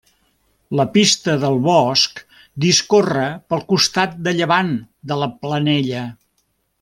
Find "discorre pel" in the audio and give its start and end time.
2.65-3.61